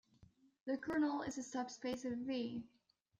The 0.65 0.77
kernel 0.79 1.21
is 1.21 1.37
a 1.37 1.43
subspace 1.43 2.05
of 2.05 2.13
"V". 2.13 2.63